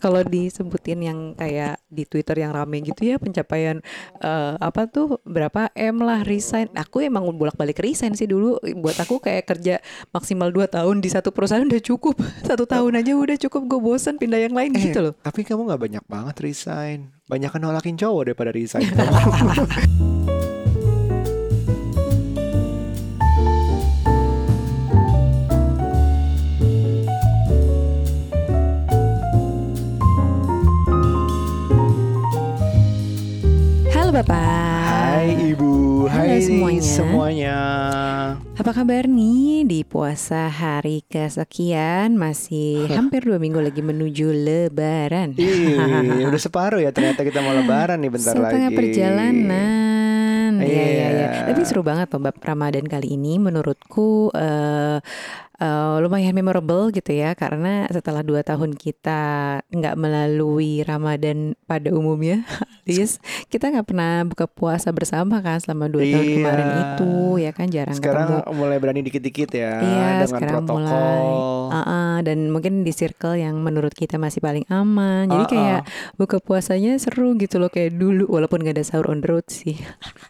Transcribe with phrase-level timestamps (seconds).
[0.00, 3.84] kalau disebutin yang kayak di Twitter yang rame gitu ya pencapaian
[4.24, 6.72] uh, apa tuh berapa M lah resign.
[6.74, 8.56] Aku emang bolak-balik resign sih dulu.
[8.80, 9.78] Buat aku kayak kerja
[10.10, 12.16] maksimal 2 tahun di satu perusahaan udah cukup.
[12.48, 13.62] Satu tahun aja udah cukup.
[13.68, 15.14] Gue bosan pindah yang lain Eh, gitu loh.
[15.20, 17.12] Tapi kamu nggak banyak banget resign.
[17.28, 18.88] Banyak kan nolakin cowok daripada resign.
[34.20, 34.36] Bapak.
[35.16, 36.84] Hai Ibu, Halo hai semuanya.
[36.84, 37.58] semuanya.
[38.52, 45.40] Apa kabar nih di puasa hari kesekian masih hampir dua minggu lagi menuju Lebaran.
[45.40, 48.76] Ih, udah separuh ya ternyata kita mau lebaran nih bentar Setengah lagi.
[48.76, 50.52] perjalanan.
[50.60, 51.08] Iya, iya, iya.
[51.16, 51.28] Iya.
[51.48, 55.00] Tapi seru banget loh Bab Ramadan kali ini menurutku eh
[55.60, 59.20] eh, lumayan memorable gitu ya karena setelah dua tahun kita
[59.68, 62.44] nggak melalui Ramadan pada umumnya,
[62.82, 66.34] alias kita nggak pernah buka puasa bersama kan selama dua tahun Iya.
[66.36, 68.52] kemarin itu ya kan jarang Sekarang ketemu.
[68.52, 70.80] mulai berani dikit-dikit ya Iya, dengan sekarang protokol.
[70.80, 71.22] mulai.
[71.70, 75.26] Uh-uh, dan mungkin di circle yang menurut kita masih paling aman.
[75.26, 75.52] Jadi Uh-uh.
[75.52, 75.80] kayak
[76.16, 79.78] buka puasanya seru gitu loh kayak dulu walaupun gak ada sahur on the road sih.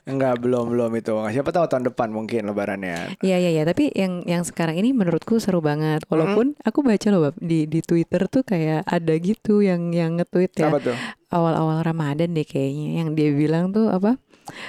[0.04, 1.12] Enggak, belum belum itu.
[1.30, 3.16] Siapa tahu tahun depan mungkin lebarannya.
[3.20, 6.04] Iya iya iya, tapi yang yang sekarang ini menurutku seru banget.
[6.06, 10.68] Walaupun aku baca loh di di Twitter tuh kayak ada gitu yang yang nge-tweet ya
[10.68, 10.96] Apa tuh?
[11.30, 14.18] Awal-awal Ramadan deh kayaknya yang dia bilang tuh apa?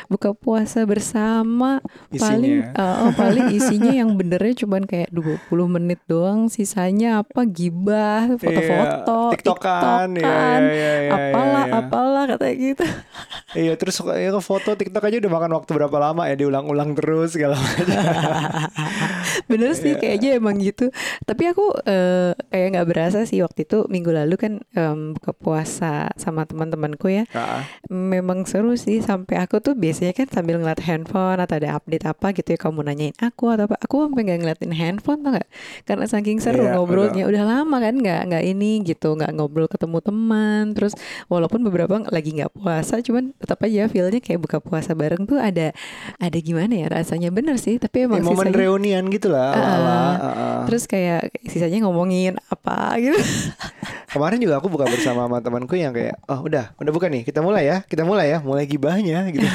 [0.07, 2.77] Buka puasa bersama paling Isinya.
[2.77, 9.31] uh, oh, paling isinya yang benernya cuman kayak 20 menit doang, sisanya apa gibah, foto-foto,
[9.31, 11.79] Iya, tiktokan, iya, iya, iya, iya, apalah iya.
[11.79, 12.85] apalah katanya gitu.
[13.51, 17.57] Iya, terus ya, foto TikTok aja udah makan waktu berapa lama ya diulang-ulang terus segala
[17.57, 17.87] macam.
[19.49, 19.79] Bener Iya.
[19.79, 20.89] sih kayaknya emang gitu.
[21.23, 26.11] Tapi aku eh, kayak nggak berasa sih waktu itu minggu lalu kan em, buka puasa
[26.15, 27.23] sama teman-temanku ya.
[27.31, 32.05] Ah, Memang seru sih sampai aku tuh biasanya kan sambil ngeliat handphone atau ada update
[32.09, 33.77] apa gitu ya kamu nanyain aku atau apa.
[33.85, 35.47] Aku sampai nggak ngeliatin handphone tuh nggak?
[35.85, 37.23] Karena saking seru Iya, ngobrolnya.
[37.29, 40.63] Udah lama kan nggak nggak ini gitu nggak ngobrol ketemu teman.
[40.73, 40.93] Terus
[41.29, 45.71] walaupun beberapa lagi nggak puasa, cuman tetap aja feelnya kayak buka puasa bareng tuh ada
[46.17, 47.77] ada gimana ya rasanya bener sih.
[47.77, 49.53] Tapi ya, emang momen sisanya reunian gitu lah.
[49.53, 50.59] Ah, ala-ala, ah, ah.
[50.65, 53.17] Terus kayak sisanya ngomongin apa gitu.
[54.11, 57.39] Kemarin juga aku buka bersama sama temanku yang kayak, oh udah, udah buka nih, kita
[57.39, 59.43] mulai ya, kita mulai ya, mulai gibahnya gitu.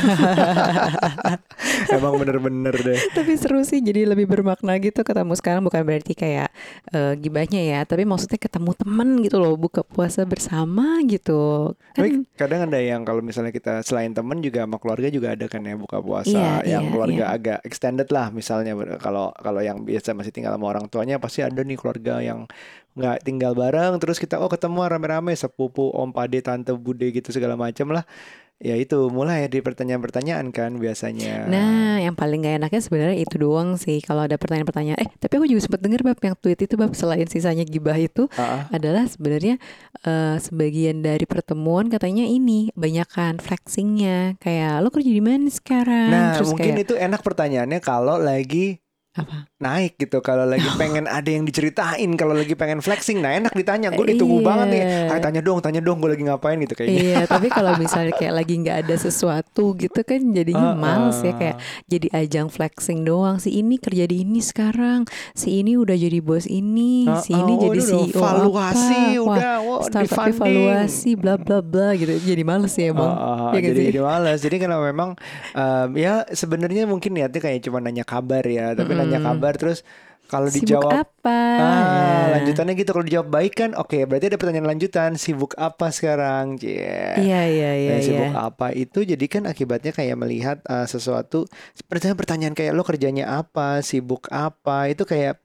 [1.93, 2.97] Emang bener-bener deh.
[3.13, 6.49] tapi seru sih jadi lebih bermakna gitu ketemu sekarang bukan berarti kayak
[6.89, 11.77] eh, gibahnya ya, tapi maksudnya ketemu temen gitu loh, buka puasa bersama gitu.
[11.93, 15.47] Tapi Kan kadang ada yang kalau misalnya kita selain temen juga sama keluarga juga ada
[15.53, 17.35] kan ya buka puasa Iya, yang iya, keluarga iya.
[17.37, 21.61] agak extended lah misalnya kalau kalau yang biasa masih tinggal sama orang tuanya pasti ada
[21.61, 22.49] nih keluarga yang
[22.97, 27.53] nggak tinggal bareng terus kita oh ketemu rame-rame sepupu om pade tante bude gitu segala
[27.53, 28.09] macam lah
[28.57, 33.77] ya itu mulai di pertanyaan-pertanyaan kan biasanya Nah, yang paling gak enaknya sebenarnya itu doang
[33.77, 34.01] sih.
[34.01, 37.29] Kalau ada pertanyaan-pertanyaan, eh tapi aku juga sempat denger bab yang tweet itu bab selain
[37.29, 38.65] sisanya gibah itu ah.
[38.73, 39.61] adalah sebenarnya
[40.09, 46.09] eh, sebagian dari pertemuan katanya ini banyakan flexingnya kayak lo kerja di mana sekarang?
[46.09, 48.81] nah Terus mungkin kayak itu enak pertanyaannya kalau lagi
[49.17, 49.49] apa?
[49.57, 53.89] naik gitu kalau lagi pengen ada yang diceritain kalau lagi pengen flexing nah enak ditanya
[53.91, 54.47] gue ditunggu Iya.
[54.47, 57.73] banget nih Ayo tanya dong tanya dong gue lagi ngapain gitu kayaknya Iya, tapi kalau
[57.81, 61.57] misalnya kayak lagi nggak ada sesuatu gitu kan jadinya Ah, males ya kayak
[61.87, 63.39] jadi ajang flexing doang.
[63.39, 67.53] Si ini kerja di ini sekarang, si ini udah jadi bos ini, Ah, si ini
[67.55, 69.23] oh, jadi udah, CEO valuasi apa.
[69.23, 72.19] Udah wah, startup evaluasi bla bla bla gitu.
[72.19, 73.09] Jadi males ya emang.
[73.09, 74.39] Ah, ah, Ya jadi jadi malas.
[74.43, 75.15] Jadi kalau memang
[75.55, 79.29] um, ya sebenarnya mungkin niatnya kayak cuma nanya kabar ya, tapi nanya Mm-mm.
[79.31, 79.87] kabar terus
[80.27, 81.39] kalau dijawab apa?
[81.57, 82.43] ah Ya.
[82.43, 86.59] lanjutannya gitu kalau dijawab baik kan oke berarti ada pertanyaan lanjutan sibuk apa sekarang.
[86.59, 87.15] Iya
[87.47, 88.03] iya iya Dan iya.
[88.03, 91.47] sibuk apa itu jadi kan akibatnya kayak melihat uh, sesuatu
[91.87, 95.39] pertanyaan-pertanyaan kayak lo kerjanya apa sibuk apa itu kayak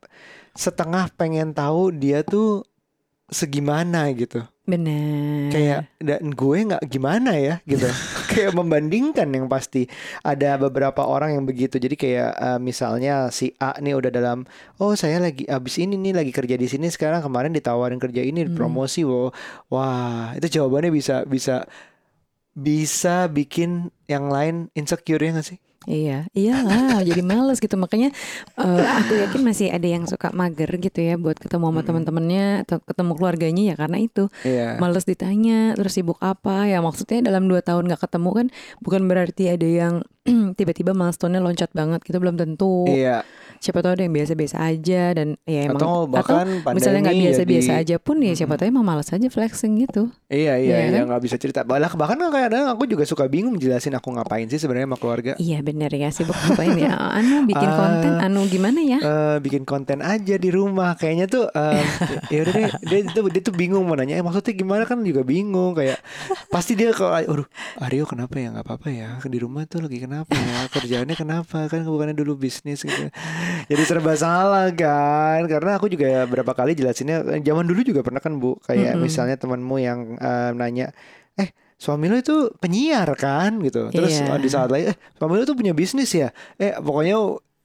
[0.57, 2.65] setengah pengen tahu dia tuh
[3.29, 5.49] segimana gitu Benar.
[5.49, 7.89] kayak dan gue nggak gimana ya gitu.
[8.31, 9.89] Kayak membandingkan yang pasti.
[10.23, 11.75] Ada beberapa orang yang begitu.
[11.75, 14.47] Jadi kayak eh, misalnya si A nih udah dalam
[14.79, 18.47] oh saya lagi abis ini nih lagi kerja di sini sekarang kemarin ditawarin kerja ini
[18.47, 18.55] Hmm.
[18.55, 19.33] promosi wow.
[19.67, 21.67] Wah itu jawabannya bisa bisa
[22.51, 28.13] bisa bikin yang lain insecure ya gak sih Iya, iyalah jadi males gitu makanya
[28.53, 31.87] eh, aku yakin masih ada yang suka mager gitu ya buat ketemu sama Mm-mm.
[31.89, 34.77] teman-temannya atau ketemu keluarganya ya karena itu Iya.
[34.77, 38.47] males ditanya terus sibuk apa ya maksudnya dalam dua tahun nggak ketemu kan
[38.77, 39.93] bukan berarti ada yang
[40.57, 43.25] tiba-tiba milestone-nya loncat banget gitu belum tentu Iya.
[43.61, 47.71] Siapa tahu ada yang biasa-biasa aja dan ya emang Atau bahkan misalnya nggak pandemi biasa-biasa
[47.71, 50.09] jadi- aja pun ya siapa tahu emang malas aja flexing gitu.
[50.27, 51.13] Iya iya Iya iya kan?
[51.13, 51.61] nggak bisa cerita.
[51.61, 55.31] Bahkan bahkan kadang aku juga suka bingung jelasin aku ngapain sih sebenarnya sama keluarga.
[55.37, 56.89] Iya bener ya sibuk ngapain ya?
[57.21, 57.77] Anu bikin Ah.
[57.77, 58.97] konten, anu gimana ya?
[58.97, 61.85] Eh, bikin konten aja di rumah kayaknya tuh em,
[62.27, 65.21] ya udah deh dia tuh dia tuh bingung mau nanya eh, maksudnya gimana kan juga
[65.21, 66.01] bingung kayak
[66.47, 67.47] pasti dia kalau aduh
[67.77, 71.83] Aryo kenapa ya nggak apa-apa ya di rumah tuh lagi kenapa ya kerjaannya kenapa kan
[71.83, 73.11] bukannya dulu bisnis gitu
[73.69, 75.45] jadi serba salah kan?
[75.45, 78.57] Karena aku juga berapa kali jelasinnya eh, zaman dulu juga pernah kan bu?
[78.63, 79.03] Kayak Mm-mm.
[79.05, 80.91] misalnya temanmu yang eh, nanya
[81.35, 83.59] eh suami lo itu penyiar kan?
[83.59, 83.89] Gitu.
[83.89, 84.31] Terus Iya.
[84.33, 86.29] oh, di saat lain eh suami lo tuh punya bisnis ya?
[86.57, 87.15] Eh pokoknya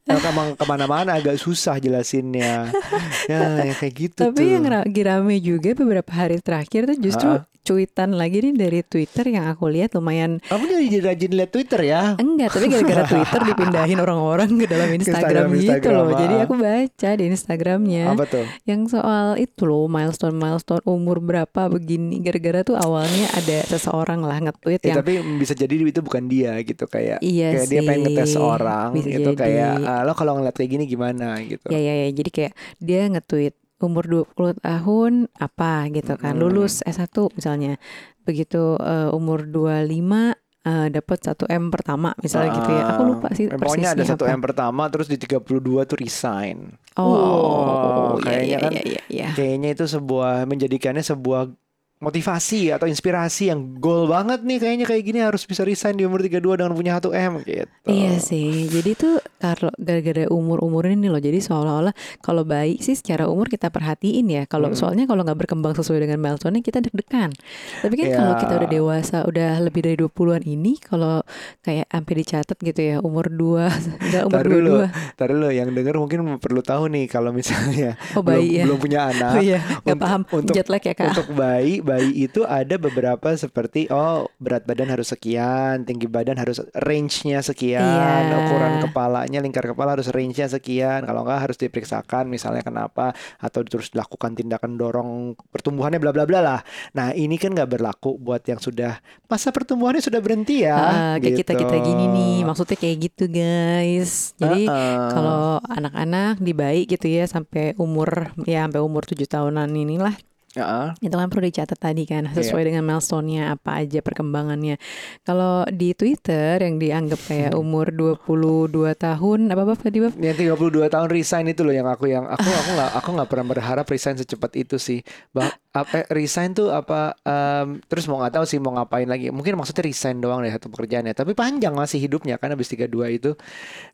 [0.09, 2.71] eh, emang ke mana-mana agak susah jelasinnya
[3.31, 7.29] ya, ya kayak gitu Tapi tuh yang lagi rame juga beberapa hari terakhir tuh justru
[7.29, 7.43] Ah.
[7.67, 12.15] cuitan lagi nih dari Twitter yang aku lihat lumayan kamu jadi rajin lihat Twitter ya
[12.15, 16.15] enggak tapi gara-gara Twitter dipindahin orang-orang ke dalam Instagram, gitu Instagram, loh.
[16.15, 16.43] Jadi ah.
[16.47, 22.23] aku baca di Instagramnya apa tuh yang soal itu loh milestone milestone umur berapa begini
[22.23, 26.55] gara-gara tuh awalnya ada seseorang lah nge-tweet Eh, yang tapi bisa jadi itu bukan dia
[26.61, 29.41] gitu kayak Iya kayak dia pengen sih, ngetes orang bisa gitu jadi.
[29.41, 32.09] kayak "Ah, lo kalau ngeliat kayak gini gimana gitu Ya ya ya.
[32.13, 32.53] Jadi kayak
[32.83, 36.37] dia nge-tweet umur 20 tahun apa gitu kan.
[36.37, 36.41] Hmm.
[36.43, 37.77] Lulus S1 misalnya.
[38.25, 40.35] Begitu eh, umur 25
[40.67, 42.83] eh, dapat 1 M pertama misalnya gitu ya.
[42.97, 44.25] Aku lupa sih pokoknya ada persisnya satu.
[44.27, 49.03] M pertama terus di 32 tuh resign Oh, Wow, iya, kayaknya iya, kan iya, iya,
[49.13, 49.29] iya.
[49.37, 51.53] kayaknya itu sebuah menjadikannya sebuah
[51.97, 56.21] motivasi atau inspirasi yang goal banget nih kayaknya kayak gini harus bisa resign di umur
[56.21, 57.65] 32 dengan punya 1 M gitu.
[57.85, 58.69] Iya sih.
[58.69, 61.17] Jadi tuh kalau gara-gara umur-umur ini loh.
[61.17, 64.43] Jadi seolah-olah kalau bayi sih secara umur kita perhatiin ya.
[64.45, 64.77] Kalau Hmm.
[64.77, 67.33] soalnya kalau nggak berkembang sesuai dengan milestone kita deg-degan.
[67.81, 68.17] Tapi kan Ya.
[68.19, 71.25] kalau kita udah dewasa, udah lebih dari 20-an ini kalau
[71.63, 73.73] kayak sampai dicatat gitu ya, umur 2,
[74.05, 75.17] enggak umur dulu, 22.
[75.17, 78.65] tar dulu yang denger mungkin perlu tahu nih kalau misalnya Oh belum, bayi ya.
[78.69, 79.31] belum punya anak.
[79.33, 81.17] Oh iya, Untuk- paham untuk- jet lag ya kak.
[81.17, 86.59] Untuk bayi, bayi itu ada beberapa seperti oh berat badan harus sekian, tinggi badan harus
[86.75, 87.79] range-nya sekian,
[88.27, 88.35] Iya.
[88.43, 91.07] ukuran kepalanya, lingkar kepala harus range-nya sekian.
[91.07, 96.41] Kalau enggak harus diperiksakan misalnya kenapa atau terus dilakukan tindakan dorong pertumbuhannya bla bla bla
[96.43, 96.61] lah.
[96.99, 98.99] Nah, ini kan nggak berlaku buat yang sudah
[99.31, 100.75] masa pertumbuhannya sudah berhenti ya.
[100.75, 101.87] Ah, kayak kita kita gitu.
[101.87, 104.35] gini nih, maksudnya kayak gitu guys.
[104.35, 105.09] Jadi Uh-uh.
[105.15, 110.17] kalau anak-anak di bayi gitu ya sampai umur ya sampai umur 7 tahunan inilah
[110.57, 114.81] Ya, itu kan perlu dicatat tadi kan sesuai dengan milestone-nya apa aja perkembangannya.
[115.21, 120.17] Kalau di Twitter yang dianggap kayak umur 22 tahun apa apa tadi Bab?
[120.17, 123.47] Yang 32 tahun resign itu loh yang aku yang aku aku nggak aku nggak pernah
[123.53, 125.05] berharap resign secepat itu sih.
[125.37, 129.29] Bah, apa eh, resign tuh apa em, terus mau nggak tahu sih mau ngapain lagi.
[129.29, 131.13] Mungkin maksudnya resign doang deh satu pekerjaannya.
[131.13, 133.37] Tapi panjang masih hidupnya kan habis 32 itu.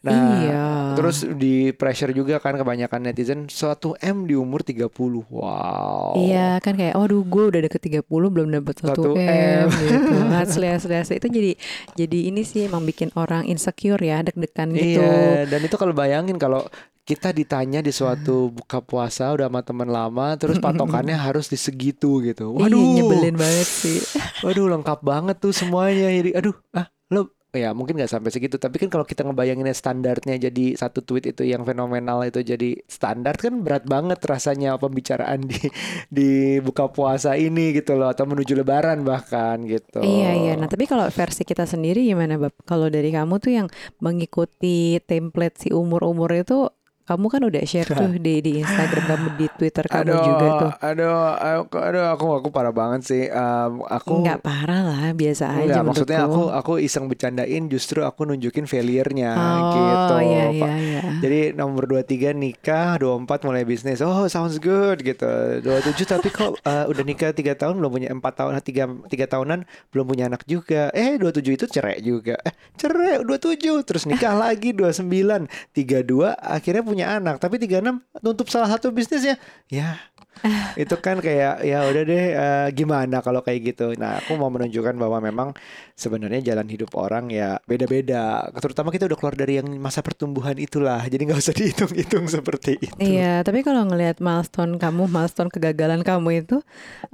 [0.07, 0.65] Nah, Iya.
[0.95, 5.27] terus di pressure juga kan kebanyakan netizen suatu M di umur 30.
[5.27, 6.15] Wow.
[6.23, 9.67] Iya kan kayak waduh gue udah deket 30 belum dapat 1 1 M, M.
[9.71, 10.17] gitu.
[10.35, 11.53] Asli asli asli itu jadi
[11.95, 15.01] jadi ini sih emang bikin orang insecure ya deg-degan gitu.
[15.01, 16.67] Iya, dan itu kalau bayangin kalau
[17.03, 22.23] kita ditanya di suatu buka puasa udah sama teman lama terus patokannya harus di segitu
[22.23, 22.55] gitu.
[22.55, 22.79] Waduh.
[22.79, 23.99] Iya nyebelin banget sih.
[24.47, 28.89] Waduh lengkap banget tuh semuanya aduh ah lo ya mungkin nggak sampai segitu tapi kan
[28.89, 33.85] kalau kita ngebayanginnya standarnya jadi satu tweet itu yang fenomenal itu jadi standar kan berat
[33.85, 35.61] banget rasanya pembicaraan di
[36.17, 36.31] di
[36.65, 40.53] buka puasa ini gitu loh atau menuju lebaran bahkan gitu Iya iya.
[40.59, 42.57] Nah tapi kalau versi kita sendiri gimana Bab?
[42.65, 43.69] Kalau dari kamu tuh yang
[44.03, 46.69] mengikuti template si umur-umur itu
[47.13, 50.71] kamu kan udah share tuh di di Instagram kamu di Twitter kamu aduh, juga tuh.
[50.81, 53.25] aduh, aku, aduh, aku, aku parah banget sih.
[53.29, 58.25] Um, aku Nggak parah lah, biasa aja Enggak, maksudnya aku aku iseng bercandain justru aku
[58.25, 60.15] nunjukin failure-nya Oh gitu.
[60.25, 61.03] iya iya iya.
[61.21, 64.01] Jadi nomor 23 nikah, 24 mulai bisnis.
[64.01, 65.29] Oh, sounds good gitu.
[65.61, 69.59] 27 tapi kok uh, udah nikah 3 tahun belum punya 4 tahun 3 3 tahunan
[69.93, 70.89] belum punya anak juga.
[70.97, 72.39] Eh, 27 itu cerai juga.
[72.47, 77.37] Eh, cerai 27 terus nikah lagi 29, 32 akhirnya punya anak.
[77.43, 79.37] Tapi 36 nutup salah satu bisnisnya.
[79.69, 80.01] Ya,
[80.83, 83.95] itu kan kayak ya udah deh eh, gimana kalau kayak gitu.
[83.95, 85.49] Nah, aku mau menunjukkan bahwa memang
[85.95, 88.49] sebenarnya jalan hidup orang ya beda-beda.
[88.59, 91.05] Terutama kita udah keluar dari yang masa pertumbuhan itulah.
[91.07, 92.97] Jadi nggak usah dihitung-hitung seperti itu.
[92.99, 96.59] Iya, tapi kalau ngelihat milestone kamu, milestone kegagalan kamu itu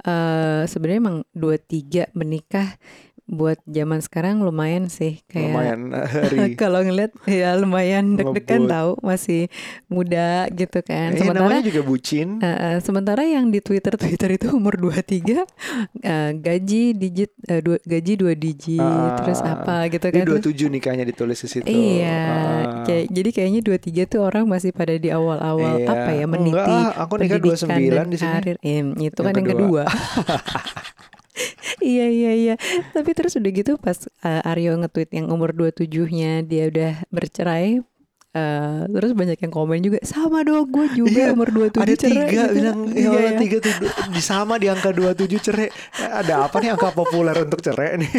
[0.05, 2.79] eh sebenarnya emang 23 menikah
[3.29, 9.53] buat zaman sekarang lumayan sih kayak lumayan hari kalau ngeliat ya lumayan deg-degan tahu masih
[9.85, 11.13] muda gitu kan.
[11.13, 15.45] Eh, Sementara namanya juga bucin eh, eh, sementara yang di Twitter Twitter itu umur 23
[16.01, 20.25] eh, gaji digit eh, dua, gaji dua digit Ah, terus apa gitu kan.
[20.25, 21.69] 27 nikahnya ditulis di situ.
[21.69, 22.83] Iya, Ah.
[22.83, 25.87] kayak, jadi kayaknya 23 tuh orang masih pada di awal-awal Iya.
[25.87, 28.33] apa ya Enggak, meniti ah, aku nikah pendidikan 29 dan di sini.
[28.33, 28.57] karir.
[28.59, 29.83] Eh, itu Yang kan yang kedua.
[31.81, 32.55] iya iya iya.
[32.91, 37.79] Tapi terus udah gitu pas eh, Aryo nge-tweet yang umur 27-nya dia udah bercerai
[38.29, 42.13] eh, terus banyak yang komen juga sama dong gue juga Iya, umur 27 Ada cerai
[42.23, 42.53] tiga gitu.
[42.53, 43.39] bilang Iya, ya Allah iya.
[43.39, 43.73] tiga tuh
[44.09, 45.67] di sama di angka 27 cerai.
[45.67, 48.11] Eh, Ada apa nih angka populer untuk cerai nih?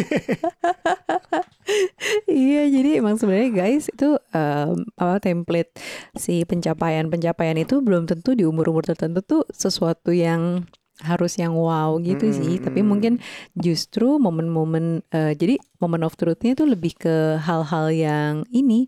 [2.27, 5.71] Iya, jadi emang sebenarnya guys itu em, apa template
[6.17, 10.65] si pencapaian-pencapaian itu belum tentu di umur-umur tertentu tuh sesuatu yang
[11.03, 12.57] harus yang wow gitu sih.
[12.61, 13.21] Tapi mungkin
[13.57, 18.85] justru momen-momen eh, jadi momen of truth-nya itu lebih ke hal-hal yang ini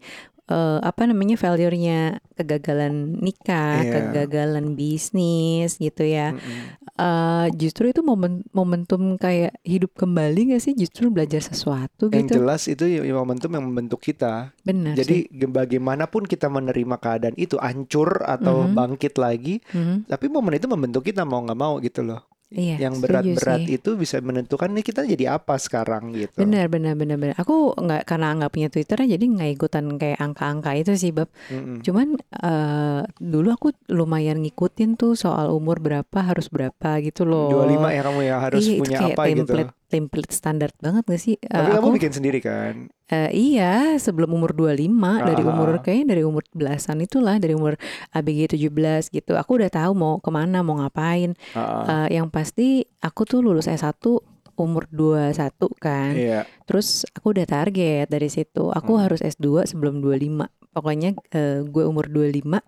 [0.54, 2.00] eh, apa namanya failure-nya
[2.34, 3.92] kegagalan nikah, Iya.
[3.92, 6.32] kegagalan bisnis gitu ya.
[6.32, 6.78] Mm-mm.
[6.94, 10.74] Eh, justru itu momen momentum kayak hidup kembali gak sih?
[10.74, 12.34] Justru belajar sesuatu Yang gitu.
[12.38, 14.54] jelas itu ya momentum yang membentuk kita.
[14.62, 15.00] Benar sih.
[15.02, 18.74] Jadi ge- bagaimanapun kita menerima keadaan itu hancur atau Mhm.
[18.74, 20.06] bangkit lagi, Mhm.
[20.06, 22.22] tapi momen itu membentuk kita mau nggak mau gitu loh.
[22.54, 26.46] Iya, yang berat-berat itu bisa menentukan nih kita jadi apa sekarang gitu.
[26.46, 27.36] Benar, benar, benar, benar.
[27.42, 31.34] Aku nggak karena nggak punya Twitter jadi nggak ikutan kayak angka-angka itu sih, bab.
[31.50, 31.82] Mm-mm.
[31.82, 37.66] Cuman eh, dulu aku lumayan ngikutin tuh soal umur berapa harus berapa gitu loh.
[37.66, 39.54] 25 ya kamu ya harus iya, punya itu kayak apa gitu.
[39.94, 41.38] Template standar banget gak sih?
[41.38, 42.90] Eh, Tapi aku kamu bikin sendiri kan?
[43.06, 44.90] eh, iya sebelum umur 25
[45.22, 45.48] dari Ah.
[45.48, 47.78] umur kayaknya dari umur belasan itulah dari umur
[48.10, 48.74] ABG 17
[49.08, 49.36] gitu.
[49.36, 51.38] Aku udah tahu mau ke mana mau ngapain.
[51.54, 54.18] Ah, Eh, yang pasti aku tuh lulus S1
[54.56, 56.14] umur 21 kan.
[56.14, 56.46] Iya.
[56.64, 58.70] Terus aku udah target dari situ.
[58.70, 59.02] Aku Hmm.
[59.04, 60.50] harus S2 sebelum 25.
[60.70, 62.66] Pokoknya eh, gue umur 25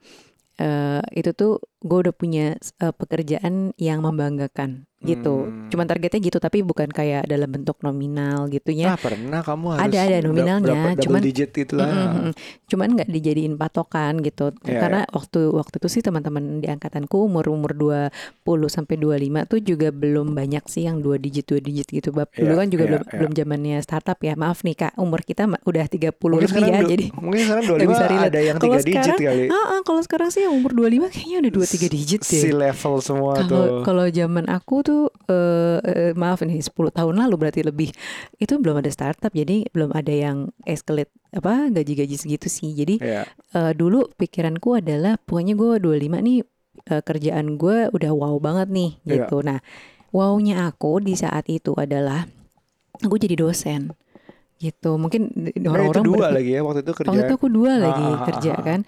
[0.55, 5.45] eh, itu tuh gue udah punya eh, pekerjaan yang membanggakan gitu.
[5.45, 5.69] Hmm.
[5.69, 8.89] Cuman targetnya gitu tapi bukan kayak dalam bentuk nominal gitu ya.
[8.89, 11.85] Ah pernah kamu harus Ada, ada da- nominalnya, berapa cuman- digit gitu lah.
[11.85, 12.31] Mm, mm.
[12.65, 14.49] Cuman nggak dijadiin patokan gitu.
[14.65, 18.09] Iya, Karena waktu waktu itu sih teman-teman di angkatanku umur umur 20
[18.67, 22.09] sampai 25 tuh juga belum banyak sih yang dua digit dua digit gitu.
[22.09, 23.13] Bab dulu Iya, kan juga iya, belum iya.
[23.13, 24.33] belum zamannya startup ya.
[24.33, 26.81] Maaf nih Kak, umur kita udah 30 Mungkin lebih ya.
[26.83, 28.25] Jadi mungkin sekarang nggak 25 bisa relate.
[28.25, 29.45] ada yang 3 digit sekarang, kali.
[29.47, 32.39] Ah, ah, kalau sekarang sih yang umur 25 kayaknya udah 2 3 digit deh.
[32.39, 33.83] Si level semua Kalau tuh.
[33.83, 37.91] kalau zaman aku tuh eh, maaf nih 10 tahun lalu berarti lebih
[38.35, 42.71] itu belum ada startup jadi belum ada yang escalate apa gaji-gaji segitu sih.
[42.71, 43.27] Jadi Iya.
[43.51, 46.39] eh, dulu pikiranku adalah pokoknya gue 25 nih
[46.85, 49.13] eh, kerjaan gue udah wow banget nih Iya.
[49.21, 49.41] gitu.
[49.41, 49.59] Nah,
[50.09, 52.23] wownya aku di saat itu adalah
[52.97, 53.91] aku jadi dosen
[54.55, 54.95] gitu.
[54.95, 57.09] Mungkin Nah, itu orang-orang dua berpikir- lagi ya waktu itu kerja.
[57.11, 58.81] Waktu itu aku dua lagi Ah, ah, kerja ah, ah.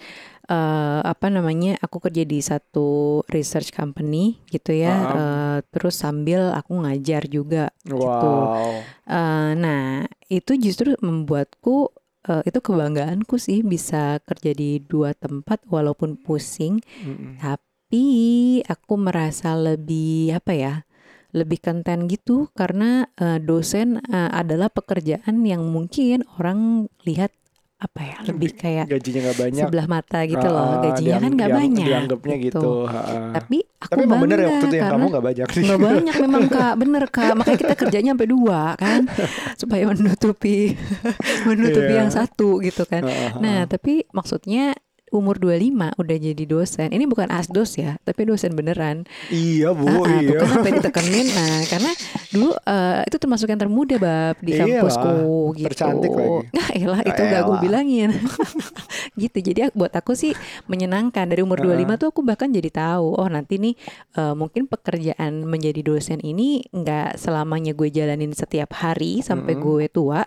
[0.48, 1.76] Eh, apa namanya?
[1.84, 4.96] Aku kerja di satu research company gitu ya.
[4.96, 7.76] Ah, Eh, terus sambil aku ngajar juga.
[7.84, 8.48] Wow.
[9.04, 11.92] Eh, nah, itu justru membuatku
[12.32, 17.36] eh, itu kebanggaanku sih bisa kerja di dua tempat walaupun pusing, Mm-mm.
[17.44, 18.08] tapi
[18.68, 20.74] aku merasa lebih apa ya?
[21.36, 27.36] Lebih konten gitu karena eh, dosen eh, adalah pekerjaan yang mungkin orang lihat
[27.78, 28.18] apa ya?
[28.26, 29.64] Lebih kayak Gajinya nggak banyak.
[29.64, 32.70] sebelah mata gitu Ah, loh ah, gajinya diang- kan nggak banyak Dianggapnya gitu.
[32.84, 33.22] ha, ha.
[33.36, 35.62] tapi aku Tapi emang bener ya waktu itu yang kamu nggak banyak sih.
[35.62, 39.02] nggak banyak memang kak bener kak makanya kita kerjanya sampai dua kan
[39.62, 40.74] supaya menutupi
[41.48, 42.00] menutupi Iya.
[42.00, 43.06] yang satu gitu kan
[43.38, 44.74] nah tapi maksudnya
[45.10, 50.04] umur 25 udah jadi dosen ini bukan asdos ya tapi dosen beneran Iya bu, Ah,
[50.04, 50.30] ah, iya.
[50.30, 51.92] tuh kan sampai ditekenin nah karena
[52.30, 55.16] dulu eh, itu termasuk yang termuda bab di Iyalah, kampusku
[55.54, 56.48] gitu tercantik lagi.
[56.52, 57.62] nah elah itu Ah, gak gue elah.
[57.62, 58.10] bilangin
[59.22, 60.36] gitu jadi buat aku sih
[60.66, 63.74] menyenangkan dari umur 25 tuh aku bahkan jadi tahu oh nanti nih
[64.14, 69.64] eh, mungkin pekerjaan menjadi dosen ini nggak selamanya gue jalanin setiap hari sampai Mm-mm.
[69.64, 70.22] gue tua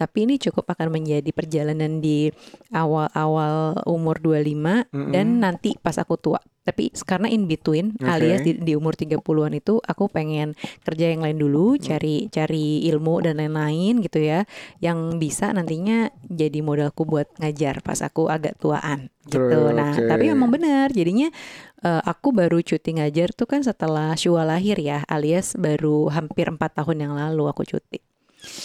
[0.00, 2.32] tapi ini cukup akan menjadi perjalanan di
[2.72, 5.12] awal-awal umur 25 Mm-mm.
[5.12, 8.04] dan nanti pas aku tua tapi karena in between Oke.
[8.04, 10.52] alias di, di umur 30-an itu aku pengen
[10.84, 14.44] kerja yang lain dulu, cari cari ilmu dan lain-lain gitu ya
[14.84, 19.72] yang bisa nantinya jadi modalku buat ngajar pas aku agak tuaan gitu.
[19.72, 21.32] Nah, tapi memang benar jadinya
[21.80, 26.76] eh, aku baru cuti ngajar tuh kan setelah Shua lahir ya, alias baru hampir empat
[26.76, 28.09] tahun yang lalu aku cuti.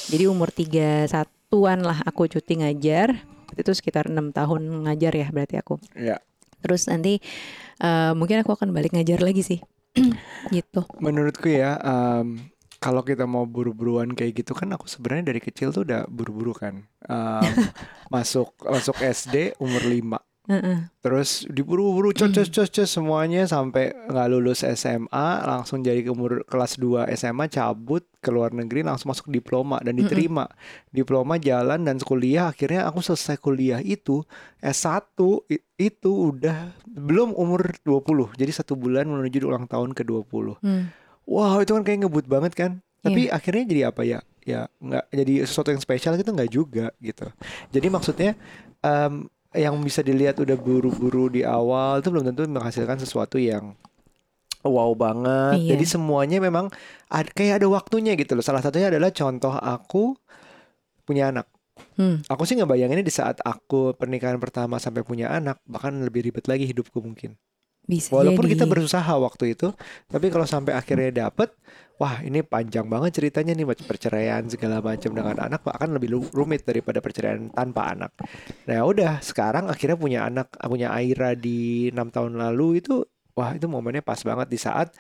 [0.09, 3.15] Jadi umur 31-an lah aku cuti ngajar.
[3.55, 5.79] Itu sekitar enam tahun ngajar ya berarti aku.
[5.95, 6.19] Iya.
[6.59, 7.21] Terus nanti
[7.79, 9.59] eh, mungkin aku akan balik ngajar lagi sih.
[10.55, 10.83] gitu.
[10.99, 12.51] Menurutku ya, em,
[12.83, 16.83] kalau kita mau buru-buruan kayak gitu kan aku sebenarnya dari kecil tuh udah buru-buru kan.
[17.07, 17.41] Um,
[18.13, 20.34] masuk masuk SD umur 5.
[20.45, 20.77] Heeh.
[20.99, 25.09] Terus diburu-buru cos cos cos cos semuanya sampai nggak lulus SMA
[25.41, 30.45] langsung jadi umur kelas 2 SMA cabut ke luar negeri langsung masuk diploma dan diterima.
[30.87, 34.21] Diploma jalan dan kuliah akhirnya aku selesai kuliah itu
[34.59, 38.29] S1 i- itu udah belum umur 20.
[38.33, 40.57] Jadi satu bulan menuju ulang tahun ke 20.
[40.57, 40.89] Hmm.
[41.25, 42.71] Wow, itu kan kayak ngebut banget kan.
[43.01, 44.19] Tapi akhirnya jadi apa ya?
[44.41, 47.25] Ya nggak jadi sesuatu yang spesial gitu nggak juga gitu.
[47.71, 48.31] Jadi maksudnya
[48.79, 49.25] em,
[49.55, 53.73] yang bisa dilihat udah buru-buru di awal itu belum tentu menghasilkan sesuatu yang
[54.65, 55.61] wow banget.
[55.61, 55.77] Iya.
[55.77, 56.67] Jadi semuanya memang
[57.09, 58.43] ad- kayak ada waktunya gitu loh.
[58.43, 60.17] Salah satunya adalah contoh aku
[61.05, 61.47] punya anak.
[61.99, 62.23] Hmm.
[62.31, 66.65] Aku sih ngebayanginnya di saat aku pernikahan pertama sampai punya anak, bahkan lebih ribet lagi
[66.67, 67.35] hidupku mungkin.
[67.85, 68.57] Bisa Walaupun jadi.
[68.57, 69.69] kita berusaha waktu itu,
[70.09, 71.53] tapi kalau sampai akhirnya dapet,
[71.95, 76.67] wah ini panjang banget ceritanya nih macam perceraian segala macam dengan anak bahkan lebih rumit
[76.67, 78.11] daripada perceraian tanpa anak.
[78.67, 83.67] Nah udah sekarang akhirnya punya anak, punya Aira di enam tahun lalu itu, wah itu
[83.67, 84.91] momennya pas banget di saat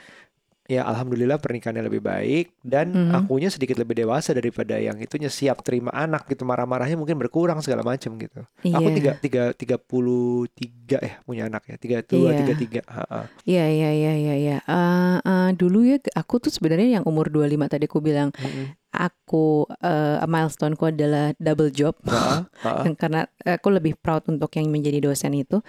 [0.65, 3.13] ya alhamdulillah pernikahannya lebih baik dan Mhm.
[3.15, 7.85] akunya sedikit lebih dewasa daripada yang itunya siap terima anak gitu marah-marahnya mungkin berkurang segala
[7.85, 8.41] macam gitu.
[8.65, 8.95] Aku Iya.
[8.97, 12.37] tiga tiga tiga puluh tiga ya punya anak ya tiga dua Iya.
[12.41, 12.81] tiga tiga.
[13.45, 14.57] Iya iya iya iya iya.
[14.61, 18.73] Eh, eh, dulu ya aku tuh sebenarnya yang umur 25 tadi aku bilang Mm-mm.
[18.97, 21.95] Aku eh milestoneku adalah double job.
[22.07, 22.47] Ha-ha.
[22.87, 25.59] Yang karena aku lebih proud untuk yang menjadi dosen itu.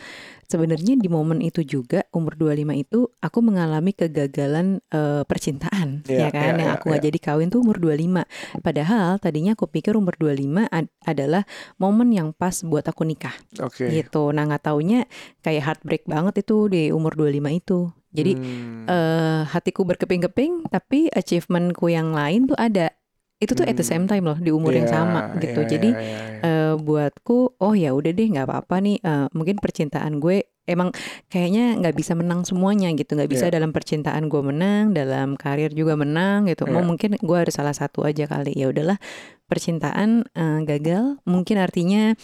[0.46, 6.28] Sebenarnya di momen itu juga umur 25 itu aku mengalami kegagalan eh, percintaan Iya, ya
[6.30, 7.08] kan iya, yang iya, aku nggak iya.
[7.10, 8.22] jadi kawin tuh umur 25.
[8.62, 11.42] Padahal tadinya aku pikir umur 25 ad- adalah
[11.82, 13.90] momen yang pas buat aku nikah Oke.
[13.90, 14.30] gitu.
[14.30, 15.10] Nah, nggak taunya
[15.42, 17.90] kayak heartbreak banget itu di umur 25 itu.
[18.14, 18.86] Jadi Hmm.
[18.86, 22.94] eh hatiku berkeping-keping tapi achievementku yang lain tuh ada.
[23.36, 24.10] Itu tuh at the same Hmm.
[24.10, 25.60] time loh di umur yang Iya, sama gitu.
[25.60, 26.40] iya, Jadi iya, iya.
[26.40, 30.90] eh buatku oh ya udah deh nggak apa-apa nih eh, mungkin percintaan gue emang
[31.28, 33.60] kayaknya nggak bisa menang semuanya gitu nggak bisa Iya.
[33.60, 36.88] dalam percintaan gue menang dalam karir juga menang gitu mau Iya.
[36.88, 38.96] mungkin gue ada salah satu aja kali ya udahlah
[39.44, 42.16] percintaan eh, gagal mungkin artinya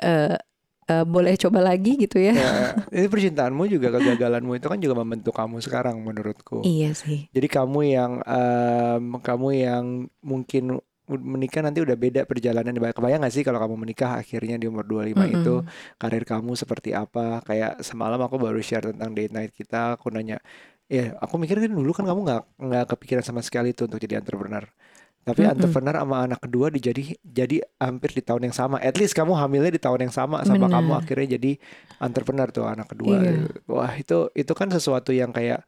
[0.00, 0.36] eh
[0.90, 5.34] eh, boleh coba lagi gitu ya Ya, ini percintaanmu juga kegagalanmu itu kan juga membentuk
[5.38, 6.54] kamu sekarang menurutku.
[6.68, 9.84] iya sih Jadi kamu yang em, kamu yang
[10.24, 10.64] mungkin
[11.10, 12.72] menikah nanti udah beda perjalanan.
[12.96, 15.72] Kebayang gak sih kalau kamu menikah akhirnya di umur 25 itu Mm-mm.
[16.00, 17.20] karir kamu seperti apa?
[17.48, 19.76] Kayak semalam aku baru share tentang date night kita.
[20.00, 20.36] Aku nanya,
[20.90, 24.20] ya aku mikir kan dulu kan kamu nggak nggak kepikiran sama sekali tuh untuk jadi
[24.22, 24.64] entrepreneur.
[25.24, 25.56] Tapi Mm-mm.
[25.56, 28.76] entrepreneur sama anak kedua dijadi jadi hampir di tahun yang sama.
[28.84, 31.00] At least kamu hamilnya di tahun yang sama sama kamu Benar.
[31.00, 31.52] akhirnya jadi
[31.96, 33.16] entrepreneur tuh anak kedua.
[33.24, 33.48] Iya.
[33.64, 35.64] Wah itu itu kan sesuatu yang kayak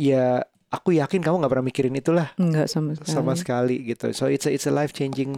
[0.00, 0.40] ya
[0.72, 4.08] aku yakin kamu nggak pernah mikirin itulah nggak sama sekali sama sekali gitu.
[4.10, 5.36] So it's a, it's a life changing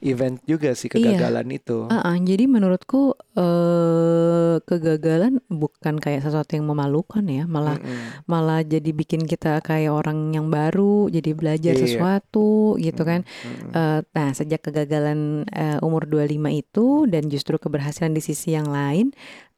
[0.00, 1.18] event juga sih Iya.
[1.18, 1.90] kegagalan itu.
[1.90, 8.24] Ah, ah, jadi menurutku eh kegagalan bukan kayak sesuatu yang memalukan ya, malah Mm-mm.
[8.24, 11.82] malah jadi bikin kita kayak orang yang baru, jadi belajar Iya.
[11.82, 13.26] sesuatu gitu kan.
[13.42, 13.70] Mm-mm.
[13.74, 19.10] Eh, nah, sejak kegagalan eh, umur 25 itu dan justru keberhasilan di sisi yang lain,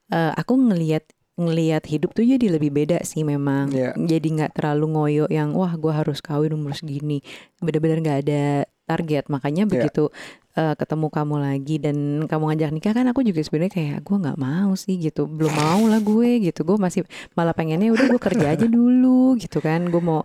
[0.08, 1.04] eh, aku ngelihat
[1.38, 3.70] ngelihat hidup tuh jadi lebih beda sih memang.
[3.70, 3.94] Iya.
[3.94, 7.22] Jadi nggak terlalu ngoyo yang wah gua harus kawin umur segini.
[7.62, 8.44] Bener-bener nggak ada
[8.90, 9.31] target.
[9.31, 9.70] Makanya Iya.
[9.70, 10.11] begitu
[10.50, 14.38] eh, ketemu kamu lagi dan kamu ngajak nikah kan aku juga sebenarnya kayak gue nggak
[14.38, 15.24] mau sih gitu.
[15.24, 16.62] Belum mau lah gue gitu.
[16.62, 19.84] Gue masih malah pengennya udah gue kerja aja dulu gitu kan.
[19.84, 20.22] Gue mau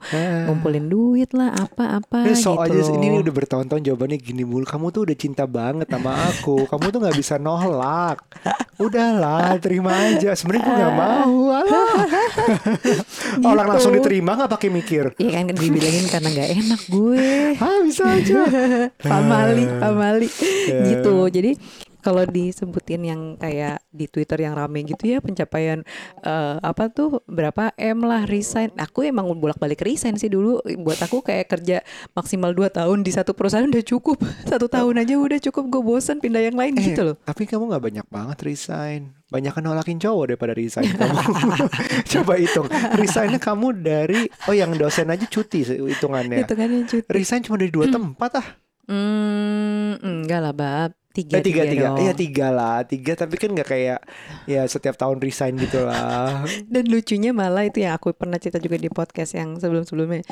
[0.47, 3.21] ngumpulin duit lah apa-apa Eh, gitu so aja sih, ini loh.
[3.21, 4.63] udah bertahun-tahun jawabannya gini mulu.
[4.63, 6.65] Kamu tuh udah cinta banget sama aku.
[6.65, 8.21] Kamu tuh nggak bisa nolak.
[8.75, 10.33] Udahlah, terima aja.
[10.33, 11.36] Sebenarnya gue nggak mau.
[11.53, 11.93] Alah.
[13.45, 14.09] Orang langsung Gitu.
[14.09, 15.03] diterima nggak pakai mikir.
[15.15, 17.27] Iya kan dibilangin karena nggak enak gue.
[17.55, 18.41] Ah bisa aja.
[19.05, 20.83] pamali, pamali Ya.
[20.89, 21.27] gitu.
[21.29, 21.55] Jadi
[22.03, 25.88] kalau disebutin yang kayak di Twitter yang rame gitu ya pencapaian
[26.19, 28.75] eh, apa tuh berapa M lah resign.
[28.75, 30.59] Aku emang bolak-balik resign sih dulu.
[30.83, 31.79] Buat aku kayak kerja
[32.12, 34.19] maksimal 2 tahun di satu perusahaan udah cukup.
[34.51, 35.63] Satu tahun aja udah cukup.
[35.71, 37.15] Gue bosan pindah yang lain Eh, gitu loh.
[37.23, 39.15] Tapi kamu nggak banyak banget resign.
[39.31, 41.15] Banyak nolakin cowok daripada resign kamu.
[42.19, 42.67] Coba hitung.
[42.99, 46.43] Resignnya kamu dari oh yang dosen aja cuti hitungannya.
[46.43, 47.07] Itu kan yang cuti.
[47.07, 48.47] Resign cuma dari dua tempat ah.
[48.83, 49.92] Hmm,
[50.23, 50.91] enggak lah bab.
[51.13, 51.88] Tiga, Eh, tiga tiga.
[51.93, 53.13] Iya tiga lah tiga.
[53.13, 53.99] Tapi kan nggak kayak
[54.49, 56.41] ya setiap tahun resign gitu lah.
[56.73, 60.25] Dan lucunya malah itu yang aku pernah cerita juga di podcast yang sebelum-sebelumnya.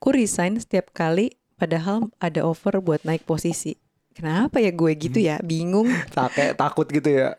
[0.00, 3.83] Aku resign setiap kali padahal ada offer buat naik posisi.
[4.14, 5.36] Kenapa ya gue gitu ya?
[5.42, 5.90] Bingung.
[6.14, 7.34] Tak kayak takut gitu ya.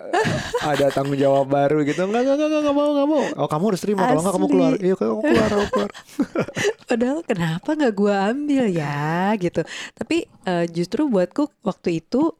[0.60, 2.04] Ada tanggung jawab baru gitu.
[2.04, 3.24] Enggak enggak enggak enggak mau enggak mau.
[3.40, 4.04] Oh kamu harus terima.
[4.06, 4.72] Kalau enggak kamu keluar.
[4.78, 5.92] Iya kamu keluar kamu keluar.
[6.92, 9.62] Padahal kenapa nggak gue ambil ya gitu.
[9.96, 12.36] Tapi eh, justru buatku waktu itu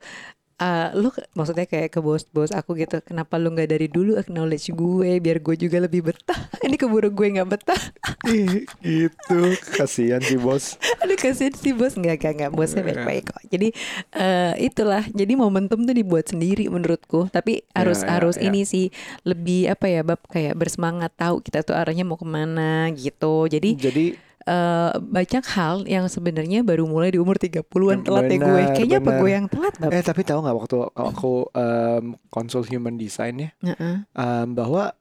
[0.56, 5.20] eh, lu maksudnya kayak ke bos-bos aku gitu kenapa lu nggak dari dulu acknowledge gue
[5.20, 6.40] biar gue juga lebih betah?
[6.66, 7.82] Ini keburu gue nggak betah.
[8.26, 9.40] Ih, gitu.
[9.76, 10.80] Kasihan sih bos.
[11.04, 11.94] Aduh kasihan sih bos.
[11.96, 12.52] Nggak, nggak, nggak.
[12.56, 13.42] Bosnya baik-baik kok.
[13.52, 13.68] Jadi
[14.16, 15.04] eh, itulah.
[15.12, 17.28] Jadi momentum tuh dibuat sendiri menurutku.
[17.30, 18.52] Tapi harus Ya, ya, harus ya.
[18.52, 18.92] ini sih
[19.24, 23.48] Lebih apa ya Bab Kayak bersemangat tahu kita tuh arahnya mau ke mana gitu.
[23.48, 24.06] Jadi jadi
[24.46, 27.66] eh, banyak hal yang sebenarnya baru mulai di umur 30-an
[28.02, 29.20] telat ya gue Kayaknya apa benar.
[29.20, 29.90] gue yang telat Bab?
[29.90, 33.96] eh tapi tahu nggak waktu aku em, konsul human design ya Heeh.
[34.08, 34.94] em, bahwa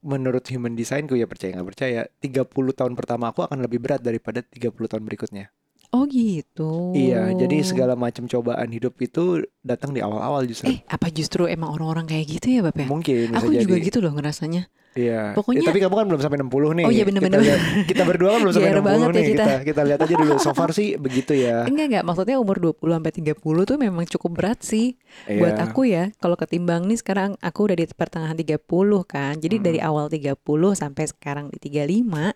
[0.00, 4.00] menurut human design gue ya percaya nggak percaya 30 tahun pertama aku akan lebih berat
[4.00, 5.48] daripada 30 tahun berikutnya
[5.90, 10.70] Oh gitu Iya, jadi segala macam cobaan hidup itu datang di awal-awal justru.
[10.70, 12.86] Eh apa justru emang orang-orang kayak gitu ya Bab ya?
[12.86, 13.66] Mungkin bisa Aku jadi.
[13.66, 15.32] juga gitu loh ngerasanya Iya.
[15.32, 16.84] Pokoknya- Ya, tapi kamu kan belum sampai 60 nih.
[16.84, 17.38] Oh iya, bener-bener.
[17.38, 19.24] Kita, kita berdua kan belum sampai GR 60 banget ya nih.
[19.24, 19.44] kita.
[19.44, 20.32] Kita kita lihat aja dulu.
[20.36, 21.62] So far sih begitu ya.
[21.64, 25.64] Enggak enggak maksudnya umur 20 sampai 30 tuh memang cukup berat sih buat Iya.
[25.64, 26.04] aku ya.
[26.16, 28.60] Kalau ketimbang nih sekarang aku udah di pertengahan 30
[29.02, 29.36] kan.
[29.36, 29.64] Jadi Hmm.
[29.64, 30.36] dari awal 30
[30.72, 32.32] sampai sekarang di 35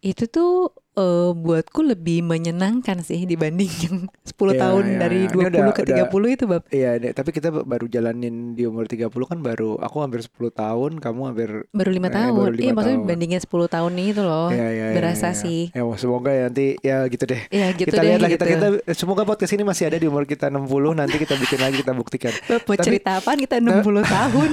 [0.00, 0.52] itu tuh
[0.92, 3.96] eh, buatku lebih menyenangkan sih dibanding yang
[4.28, 5.24] 10 Iya, tahun iya, dari iya.
[5.24, 8.68] Ini 20 udah- ke udah- 30 itu bab Iya, deh, tapi kita baru jalanin di
[8.68, 12.36] umur 30 kan baru aku hampir 10 tahun, kamu hampir baru lima Eh, tahun.
[12.36, 13.08] baru lima iya maksudnya tahun.
[13.08, 14.48] bandingin 10 tahun nih itu loh.
[14.50, 15.40] Iya, iya, iya, berasa iya.
[15.40, 15.60] sih.
[15.72, 17.40] Ya, semoga ya nanti ya gitu deh.
[17.48, 18.44] Iya gitu kita deh lihat lah gitu.
[18.44, 21.80] kita kita semoga podcast ini masih ada di umur kita 60 nanti kita bikin lagi
[21.80, 22.11] kita buktikan.
[22.42, 24.50] Bab, mau Tapi- cerita apaan kita 60 tahun.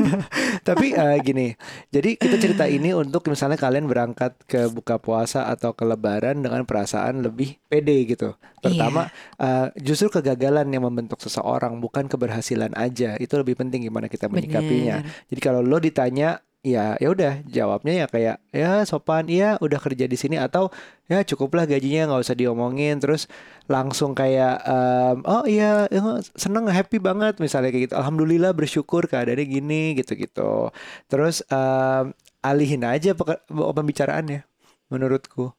[0.61, 1.47] Tapi eh, gini,
[1.89, 6.63] jadi kita cerita ini untuk misalnya kalian berangkat ke buka puasa atau ke lebaran dengan
[6.63, 8.35] perasaan lebih pede gitu.
[8.59, 13.15] Pertama, eh, justru kegagalan yang membentuk seseorang bukan keberhasilan aja.
[13.15, 15.01] Itu lebih penting gimana kita menyikapinya.
[15.01, 15.27] Bener.
[15.27, 20.05] Jadi kalau lo ditanya ya ya udah jawabnya ya kayak ya sopan iya udah kerja
[20.11, 20.67] di sini atau
[21.07, 22.99] ya cukuplah gajinya nggak usah diomongin.
[22.99, 23.31] Terus
[23.71, 27.95] langsung kayak em, oh iya eh, seneng happy banget misalnya kayak gitu.
[27.95, 30.71] Alhamdulillah bersyukur keadaannya gini gitu gitu
[31.11, 32.11] terus em,
[32.43, 33.15] alihin aja
[33.49, 34.43] pembicaraannya
[34.91, 35.55] menurutku.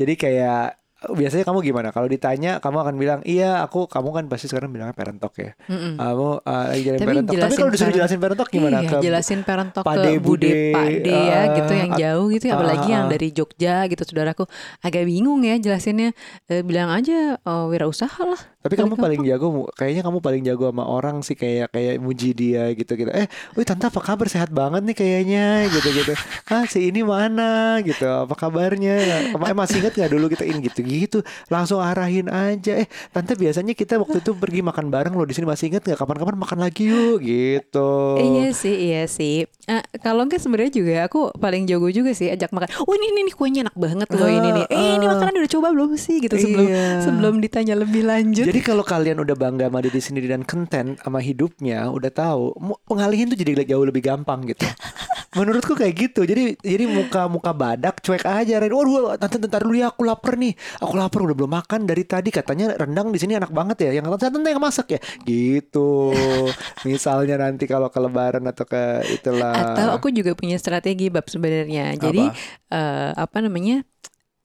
[0.00, 1.88] Jadi kayak biasanya kamu gimana?
[1.96, 5.56] Kalau ditanya kamu akan bilang iya aku kamu kan pasti sekarang bilangnya parent talk ya?
[5.72, 5.96] Mm-mm.
[5.96, 7.40] kamu uh, lagi Tapi parent talk.
[7.40, 8.76] Tapi kalau disuruh jelasin parent talk gimana?
[8.84, 12.44] Iya, ke jelasin parent talk Pade, ke bude, pade ya gitu yang ah, jauh gitu.
[12.48, 13.10] Ya, apalagi ah, yang ah.
[13.16, 14.44] dari Jogja gitu saudaraku.
[14.84, 16.12] Agak bingung ya jelasinnya.
[16.52, 20.68] Eh, bilang aja oh, wirausaha lah Tapi Paling kamu paling jago, kayaknya kamu paling jago
[20.68, 23.08] sama orang sih kayak kayak muji dia gitu gitu.
[23.08, 23.24] Eh,
[23.56, 26.12] wih tante apa kabar sehat banget nih kayaknya gitu gitu.
[26.52, 29.00] Ah si ini mana gitu, apa kabarnya?
[29.32, 31.18] Kemarin masih inget nggak dulu kita ini gitu gitu.
[31.48, 32.76] Langsung arahin aja.
[32.76, 35.96] Eh tante biasanya kita waktu itu pergi makan bareng loh di sini masih inget nggak?
[35.96, 37.90] Kapan-kapan makan lagi yuk gitu.
[38.18, 39.48] Iya sih, iya sih.
[39.64, 42.68] Eh, kalau enggak sebenarnya juga aku paling jago juga sih ajak makan.
[42.84, 44.66] Oh ini nih, nih kuenya enak banget loh ini nih.
[44.68, 45.16] Eh ini Ah, ah.
[45.16, 46.84] makanan udah coba belum sih gitu sebelum Iya.
[47.00, 48.49] sebelum ditanya lebih lanjut.
[48.50, 52.50] Jadi kalau kalian udah bangga sama diri sendiri dan content sama hidupnya, udah tahu,
[52.82, 54.66] pengalihin tuh jadi jauh lebih gampang gitu.
[55.38, 56.26] Menurutku kayak gitu.
[56.26, 58.58] Jadi jadi muka-muka badak cuek aja.
[58.58, 58.74] Ren.
[58.74, 60.58] Waduh, tante bentar dulu ya, aku lapar nih.
[60.82, 62.34] Aku lapar udah belum makan dari tadi.
[62.34, 64.02] Katanya rendang di sini enak banget ya.
[64.02, 65.00] Yang tante tante yang masak ya.
[65.22, 66.10] Gitu.
[66.90, 69.54] Misalnya nanti kalau ke lebaran atau ke itulah.
[69.54, 71.94] Atau aku juga punya strategi bab sebenarnya.
[71.94, 72.26] Jadi
[72.74, 73.86] eh, apa namanya?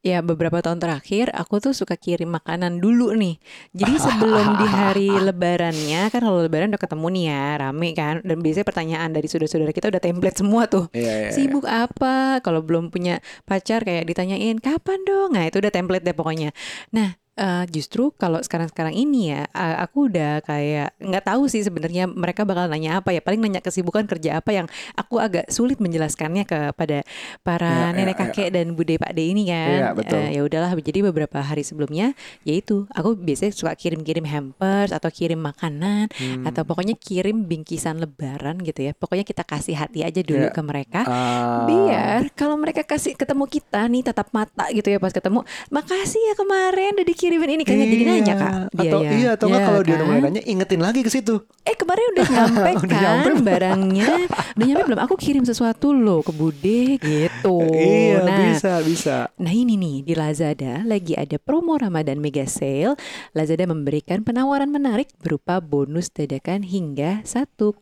[0.05, 3.41] Ya beberapa tahun terakhir aku tuh suka kirim makanan dulu nih.
[3.73, 8.37] Jadi sebelum di hari lebarannya kan kalau lebaran udah ketemu nih ya rame kan dan
[8.37, 10.93] biasanya pertanyaan dari saudara-saudara kita udah template semua tuh.
[10.93, 11.31] Iya, iya, iya.
[11.33, 12.37] Sibuk apa?
[12.45, 13.17] Kalau belum punya
[13.49, 15.33] pacar kayak ditanyain kapan dong?
[15.33, 16.53] Nah itu udah template deh pokoknya.
[16.93, 22.07] Nah eh, justru kalau sekarang-sekarang ini ya eh, aku udah kayak nggak tahu sih sebenarnya
[22.07, 23.19] mereka bakal nanya apa ya.
[23.19, 27.03] Paling nanya kesibukan kerja apa yang aku agak sulit menjelaskannya kepada
[27.41, 28.21] para Ya, ya, nenek ya.
[28.29, 29.69] kakek dan bude pak de ini kan.
[29.69, 30.19] Iya, betul.
[30.21, 30.71] Eh, ya udahlah.
[30.75, 36.47] Jadi beberapa hari sebelumnya yaitu aku biasanya suka kirim-kirim hampers atau kirim makanan Hmm.
[36.47, 38.91] atau pokoknya kirim bingkisan lebaran gitu ya.
[38.93, 40.53] Pokoknya kita kasih hati aja dulu Ya.
[40.53, 41.01] ke mereka.
[41.03, 41.65] Ah.
[41.65, 46.33] Biar kalau mereka kasih ketemu kita nih tatap mata gitu ya pas ketemu, makasih ya
[46.35, 49.09] kemarin udah dikirimin ini kayaknya jadi nanya kak dia Atau ya.
[49.11, 50.05] iya atau nggak Ya kalau dia udah kan?
[50.07, 51.35] mulai nanya ingetin lagi ke situ.
[51.65, 53.41] Eh kemarin udah nyampe Udah kan nyampe belum?
[53.43, 54.07] barangnya,
[54.55, 54.99] udah nyampe belum?
[55.01, 57.57] Aku kirim sesuatu loh ke Bude gitu.
[57.73, 59.15] iya, nah, bisa bisa.
[59.35, 62.93] Nah ini nih di Lazada lagi ada promo Ramadan Mega Sale.
[63.31, 67.73] Lazada memberikan penawaran menarik berupa bonus dadakan hingga 1,4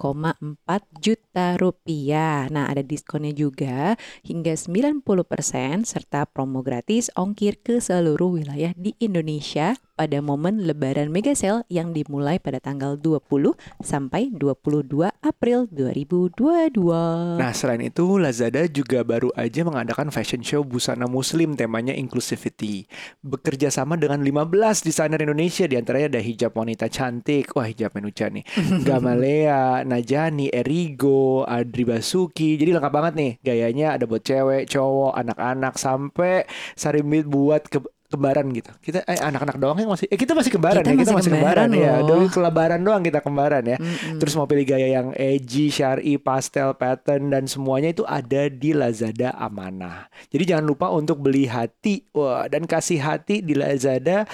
[0.97, 2.47] juta rupiah.
[2.47, 5.03] Nah ada diskonnya juga hingga 90%
[5.83, 9.32] serta promo gratis ongkir ke seluruh wilayah di Indonesia.
[9.33, 17.41] Indonesia pada momen Lebaran Mega Sale yang dimulai pada tanggal 20 sampai 22 April 2022.
[17.41, 22.85] Nah, selain itu Lazada juga baru aja mengadakan fashion show busana muslim temanya inclusivity.
[23.25, 28.29] Bekerja sama dengan 15 desainer Indonesia di antaranya ada hijab wanita cantik, wah hijab Menucha
[28.29, 28.45] nih,
[28.85, 32.53] Gamalea, Najani, Erigo, Adri Basuki.
[32.61, 36.45] Jadi lengkap banget nih gayanya ada buat cewek, cowok, anak-anak sampai
[36.77, 37.81] Sarimit buat ke
[38.13, 38.69] kembaran gitu.
[38.77, 41.31] Kita eh anak-anak doang yang masih eh kita masih kembaran Kita ya, kita masih masih
[41.33, 42.05] kembaran kembaran, ya.
[42.05, 43.77] Dulu kelebaran doang kita kembaran ya.
[43.81, 44.21] Mm-mm.
[44.21, 49.33] Terus mau pilih gaya yang edgy, syari, pastel, pattern dan semuanya itu ada di Lazada
[49.33, 50.05] Amanah.
[50.29, 54.29] Jadi jangan lupa untuk beli hati wah dan kasih hati di Lazada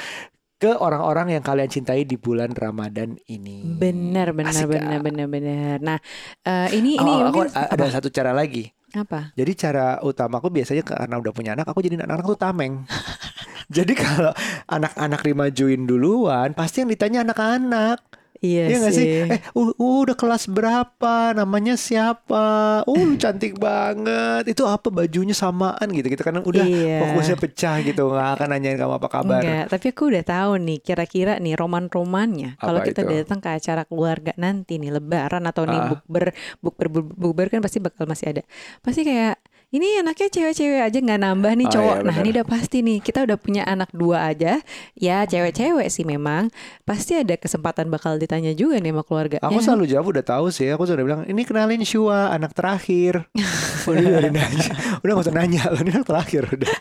[0.59, 3.63] ke orang-orang yang kalian cintai di bulan Ramadan ini.
[3.63, 5.77] Benar, benar, Asik, benar, benar, benar.
[5.79, 5.97] Nah,
[6.43, 8.67] eh, ini Oh, ini aku mungkin ada satu cara lagi.
[8.89, 9.31] apa?
[9.37, 12.83] Jadi cara utama aku biasanya karena udah punya anak, aku jadi anak-anak tuh tameng.
[13.77, 14.33] Jadi kalau
[14.65, 18.01] anak-anak dimajuin duluan, pasti yang ditanya anak-anak.
[18.39, 18.95] Iya Iya sih?
[18.95, 19.07] sih.
[19.27, 21.35] Eh, uh, uh, udah kelas berapa?
[21.35, 22.47] Namanya siapa?
[22.87, 24.47] Uh, cantik banget.
[24.47, 26.07] Itu apa bajunya samaan gitu.
[26.07, 27.03] Kita kan udah Iya.
[27.03, 28.07] fokusnya pecah gitu.
[28.07, 29.43] Nggak akan nanyain kamu apa kabar.
[29.43, 33.11] Enggak, tapi aku udah tahu nih kira-kira nih roman-romannya kalau kita itu?
[33.11, 35.87] datang ke acara keluarga nanti nih lebaran atau nih Ah.
[35.91, 36.25] bukber
[36.63, 38.43] bukber bukber kan pasti bakal masih ada.
[38.79, 39.35] Pasti kayak
[39.69, 41.95] ini anaknya cewek-cewek aja nggak nambah nih Oh, cowok.
[41.95, 42.97] iya, nah, ini udah pasti nih.
[42.99, 44.57] Kita udah punya anak dua aja.
[44.97, 46.49] Ya, cewek-cewek sih memang.
[46.89, 49.37] Pasti ada kesempatan bakal ditanya juga nih sama keluarga.
[49.45, 50.73] Aku Ya, selalu jawab udah tahu sih.
[50.73, 53.29] Aku sudah bilang ini kenalin Shua anak terakhir.
[53.85, 54.73] udah biarin aja.
[55.05, 55.61] Udah gak usah nanya.
[55.69, 56.73] Lo ini anak terakhir udah.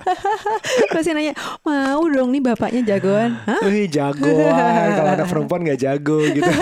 [0.96, 1.36] pasti nanya,
[1.68, 3.68] "Mau dong nih bapaknya jagoan?" Hah?
[3.68, 4.88] Wih jagoan.
[4.96, 6.48] Kalau anak perempuan gak jago gitu.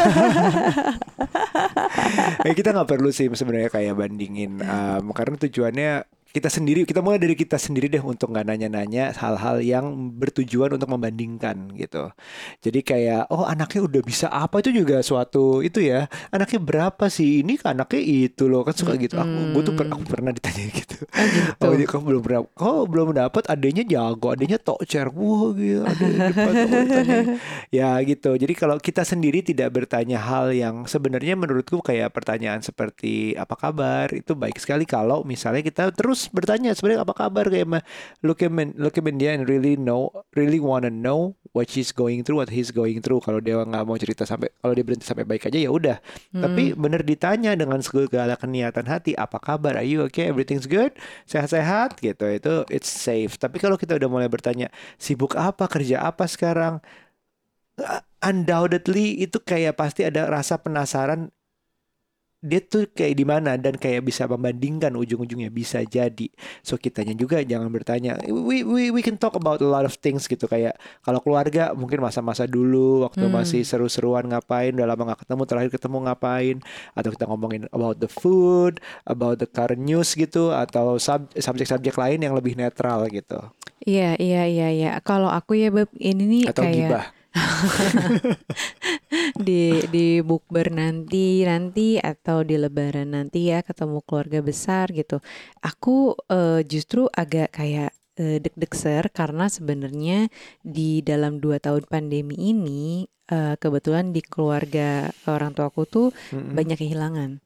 [2.42, 4.58] eh, kita nggak perlu sih sebenarnya kayak bandingin.
[4.58, 5.90] em, karena tujuannya
[6.36, 10.92] kita sendiri kita mulai dari kita sendiri deh untuk nggak nanya-nanya hal-hal yang bertujuan untuk
[10.92, 12.12] membandingkan gitu.
[12.60, 14.60] Jadi kayak oh anaknya udah bisa apa?
[14.60, 17.40] Itu juga suatu itu ya anaknya berapa sih?
[17.40, 19.16] Ini kan anaknya itu loh kan suka gitu.
[19.16, 20.96] Aku gue tuh per- aku pernah ditanya gitu.
[21.16, 21.64] Ah, gitu.
[21.64, 26.54] oh iya, kau belum pernah kau belum dapat adanya jago adanya tokcer wah gitu depan
[27.80, 28.36] ya gitu.
[28.36, 34.12] Jadi kalau kita sendiri tidak bertanya hal yang sebenarnya menurutku kayak pertanyaan seperti apa kabar?
[34.12, 37.46] Itu baik sekali kalau misalnya kita terus bertanya sebenarnya apa kabar?
[37.50, 37.82] Kayak mah
[38.22, 42.20] look at men- look at dia and really know really wanna know what she's going
[42.20, 43.24] through what he's going through.
[43.24, 45.96] Kalau dia nggak mau cerita sampai kalau dia berhenti sampai baik aja ya udah.
[46.36, 49.80] Tapi bener ditanya dengan segala keniatan hati apa kabar?
[49.80, 50.28] Are you okay?
[50.28, 50.92] Everything's good?
[51.24, 51.96] Sehat-sehat?
[52.00, 52.26] Gitu.
[52.28, 53.40] Itu it's safe.
[53.40, 54.68] Tapi kalau kita udah mulai bertanya
[55.00, 55.64] sibuk apa?
[55.68, 56.84] Kerja apa sekarang?
[58.24, 61.28] Undoubtedly itu kayak pasti ada rasa penasaran
[62.44, 66.28] dia tuh kayak di mana dan kayak bisa membandingkan ujung-ujungnya bisa jadi.
[66.60, 70.24] So kitanya juga jangan bertanya we we we can talk about a lot of things
[70.24, 70.44] gitu.
[70.44, 73.34] Kayak kalau keluarga mungkin masa-masa dulu waktu Hmm.
[73.34, 76.56] masih seru-seruan ngapain udah lama nggak ketemu terakhir ketemu ngapain?
[76.92, 82.20] Atau kita ngomongin about the food about the current news gitu atau sub- subjek-subjek lain
[82.20, 83.40] yang lebih netral gitu.
[83.82, 84.90] Iya, iya, iya, iya.
[85.00, 87.06] Kalau aku ya Beb, ini nih atau kayak gibah
[89.34, 95.18] di di bukber nanti nanti atau di lebaran nanti ya ketemu keluarga besar gitu.
[95.64, 100.28] Aku eh, justru agak kayak eh, deg-deg ser karena sebenarnya
[100.62, 106.56] di dalam dua tahun pandemi ini eh, kebetulan di keluarga orang tuaku tuh Mm-mm.
[106.56, 107.42] banyak kehilangan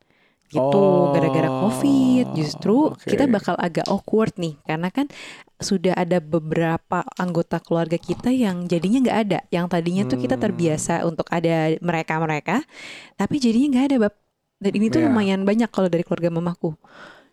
[0.51, 3.07] gitu Oh, gara-gara covid justru oke.
[3.07, 5.07] kita bakal agak awkward nih karena kan
[5.61, 10.45] sudah ada beberapa anggota keluarga kita yang jadinya nggak ada yang tadinya tuh kita Hmm.
[10.49, 12.57] terbiasa untuk ada mereka mereka
[13.21, 14.15] tapi jadinya nggak ada bab
[14.61, 15.09] dan ini tuh Iya.
[15.09, 16.77] lumayan banyak kalau dari keluarga mamaku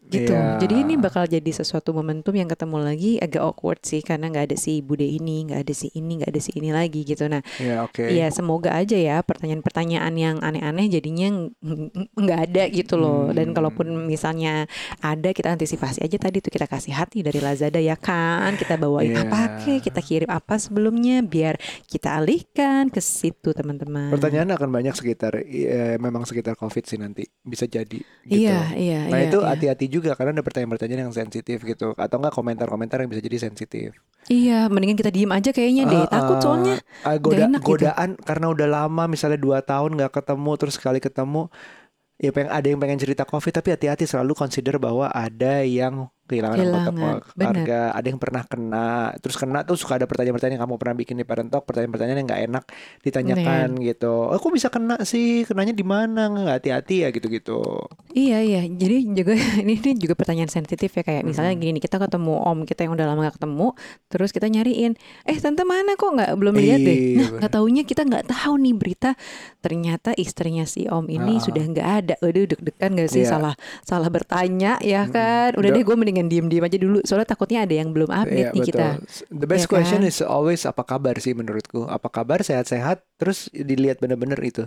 [0.08, 0.58] gitu Iya.
[0.58, 4.58] jadi ini bakal jadi sesuatu momentum yang ketemu lagi agak awkward sih karena nggak ada
[4.58, 7.84] si bude ini nggak ada si ini nggak ada si ini lagi gitu nah ya
[7.84, 11.52] oke Iya, semoga aja ya pertanyaan-pertanyaan yang aneh-aneh jadinya ng-
[11.92, 13.30] ng- nggak ada gitu loh.
[13.30, 13.56] Dan Hmm.
[13.58, 14.64] kalaupun misalnya
[15.00, 18.56] ada, kita antisipasi aja tadi tuh kita kasih hati dari Lazada ya kan.
[18.56, 19.26] Kita bawain Iya.
[19.26, 24.08] apa ke, kita kirim apa sebelumnya biar kita alihkan ke situ teman-teman.
[24.10, 28.40] Pertanyaan akan banyak sekitar eh, memang sekitar COVID sih nanti bisa jadi gitu.
[28.40, 29.28] Iya, iya, Nah iya.
[29.28, 29.48] itu iya.
[29.52, 33.98] hati-hati juga karena ada pertanyaan-pertanyaan yang sensitif gitu atau enggak komentar-komentar yang bisa jadi sensitif.
[34.28, 36.04] Iya, mendingan kita diem aja kayaknya deh.
[36.04, 36.76] Ah, Takut ah, soalnya.
[37.02, 37.70] ah, goda- enak gitu.
[37.74, 41.48] godaan karena udah lama misalnya dua tahun nggak ketemu terus sekali ketemu
[42.18, 46.58] ya pengen ada yang pengen cerita covid tapi hati-hati selalu consider bahwa ada yang kehilangan
[46.58, 48.88] Kehilangan, anggota keluarga, ada yang pernah kena,
[49.18, 52.28] terus kena tuh suka ada pertanyaan-pertanyaan yang kamu pernah bikin di Parent Talk, pertanyaan-pertanyaan yang
[52.28, 52.64] nggak enak
[53.02, 54.14] ditanyakan gitu.
[54.28, 55.42] Oh, kok bisa kena sih?
[55.44, 56.28] Kenanya di mana?
[56.28, 57.64] Nggak hati-hati ya gitu-gitu.
[58.12, 59.32] Iya iya, jadi juga
[59.64, 62.94] ini, ini juga pertanyaan sensitif ya kayak misalnya gini nih kita ketemu om kita yang
[62.94, 63.68] udah lama gak ketemu,
[64.08, 66.98] terus kita nyariin, eh tante mana kok nggak belum lihat deh.
[66.98, 69.10] Iya, Nah nggak taunya kita nggak tahu nih berita
[69.60, 71.44] ternyata istrinya si om ini Ah.
[71.44, 72.14] sudah nggak ada.
[72.20, 73.32] Aduh deg-degan gak sih Iya.
[73.32, 75.54] salah salah bertanya ya kan?
[75.54, 78.56] Udah Do- deh gue mendingan diem-diem aja dulu soalnya takutnya ada yang belum update Iya,
[78.56, 78.88] nih kita.
[79.30, 80.10] The best Iya question kan?
[80.10, 81.86] is always apa kabar sih menurutku?
[81.86, 83.06] Apa kabar sehat-sehat?
[83.16, 84.66] Terus dilihat bener-bener itu.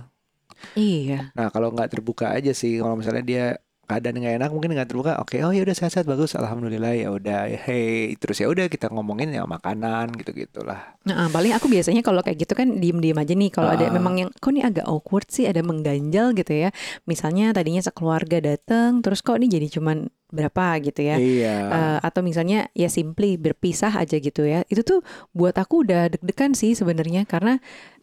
[0.73, 1.33] Iya.
[1.33, 3.45] Nah kalau nggak terbuka aja sih, kalau misalnya dia
[3.83, 7.51] keadaan nggak enak mungkin nggak terbuka, oke oh ya udah sehat-sehat bagus, alhamdulillah ya udah,
[7.51, 10.95] hey terus ya udah kita ngomongin ya makanan gitu gitulah.
[11.03, 13.51] Nah, paling aku biasanya kalau kayak gitu kan diem-diem aja nih.
[13.51, 13.91] Kalau ada Ah.
[13.91, 16.71] memang yang kok nih agak awkward sih, ada mengganjal gitu ya.
[17.03, 21.17] Misalnya tadinya sekeluarga datang, terus kok ini jadi cuman berapa gitu ya.
[21.19, 21.55] Iya.
[21.71, 24.65] Eh, atau misalnya ya simply berpisah aja gitu ya.
[24.71, 25.01] Itu tuh
[25.37, 27.59] buat aku udah deg-degan sih sebenarnya karena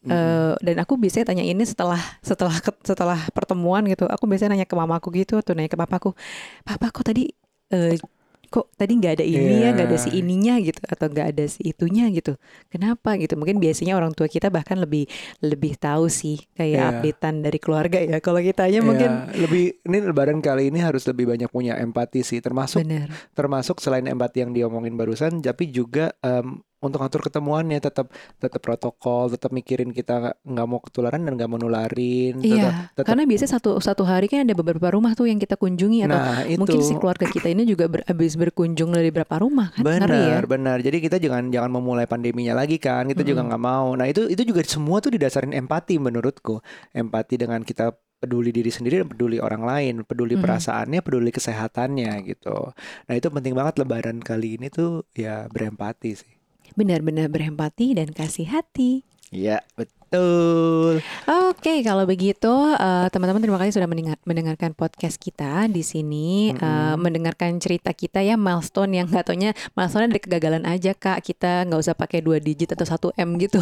[0.07, 4.07] eh, dan aku biasanya tanya ini setelah setelah setelah pertemuan gitu.
[4.07, 6.15] Aku biasanya nanya ke mamaku gitu atau nanya ke papaku,
[6.63, 7.31] "Papa kok tadi
[7.71, 7.99] eh,
[8.47, 10.19] kok tadi nggak ada ini ya, nggak ada si Iya.
[10.19, 12.33] ininya gitu atau nggak ada si itunya gitu.
[12.67, 13.35] Kenapa gitu?
[13.35, 15.05] Mungkin biasanya orang tua kita bahkan lebih
[15.39, 16.89] lebih tahu sih kayak Iya.
[16.89, 18.17] updatean dari keluarga ya.
[18.17, 22.21] Kalau kita aja Ya, mungkin lebih ini lebaran kali ini harus lebih banyak punya empati
[22.21, 23.09] sih termasuk benar.
[23.33, 29.33] termasuk selain empati yang diomongin barusan tapi juga em, untuk ngatur ketemuannya tetap tetap protokol
[29.33, 33.51] tetap mikirin kita nggak mau ketularan dan nggak mau nularin tetap, Iya, tetap karena biasanya
[33.57, 36.81] satu satu hari kan ada beberapa rumah tuh yang kita kunjungi atau nah itu mungkin
[36.85, 40.37] si keluarga kita ini juga ber, habis berkunjung dari berapa rumah kan ngeri ya.
[40.37, 43.49] benar benar jadi kita jangan jangan memulai pandeminya lagi kan kita juga Mm-mm.
[43.49, 46.61] nggak mau nah itu itu juga semua tuh didasarin empati menurutku
[46.93, 50.41] empati dengan kita peduli diri sendiri dan peduli orang lain peduli Mm.
[50.45, 52.73] perasaannya peduli kesehatannya gitu
[53.05, 56.36] nah itu penting banget lebaran kali ini tuh ya berempati sih
[56.77, 59.01] Benar-benar berempati dan kasih hati.
[59.33, 61.03] Iya, betul.
[61.27, 66.63] Oke, kalau begitu eh, teman-teman terima kasih sudah mendengar- mendengarkan podcast kita di sini eh,
[66.63, 67.01] Mm-mm.
[67.01, 71.81] mendengarkan cerita kita ya milestone yang nggak taunya milestone dari kegagalan aja kak kita nggak
[71.81, 73.59] usah pakai dua digit atau satu m gitu.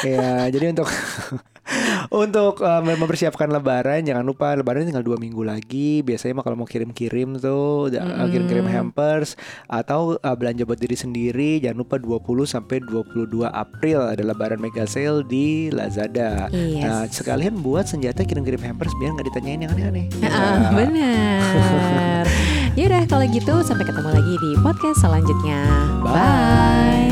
[0.00, 0.88] Ya, jadi untuk
[2.24, 6.00] untuk uh, mempersiapkan Lebaran, jangan lupa Lebaran tinggal dua minggu lagi.
[6.02, 9.36] Biasanya mah kalau mau kirim-kirim tuh, uh, kirim-kirim hampers
[9.68, 14.88] atau uh, belanja buat diri sendiri, jangan lupa 20 sampai 22 April ada Lebaran mega
[14.88, 16.48] sale di Lazada.
[16.50, 16.82] Yes.
[16.82, 20.06] Nah, sekalian buat senjata kirim-kirim hampers biar nggak ditanyain yang aneh-aneh.
[20.18, 20.32] Nggak?
[20.72, 22.24] benar.
[22.78, 25.60] Yaudah kalau gitu sampai ketemu lagi di podcast selanjutnya.
[26.00, 26.16] Bye.
[26.16, 27.11] Bye.